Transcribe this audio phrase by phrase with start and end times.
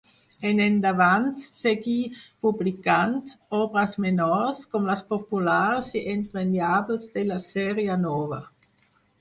[0.51, 1.97] En endavant seguí
[2.45, 3.13] publicant
[3.59, 8.43] obres menors, com les populars i entranyables de la Sèrie Nova.